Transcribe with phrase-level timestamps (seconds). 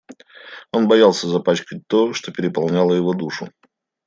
[0.71, 3.49] Он боялся запачкать то, что переполняло его душу.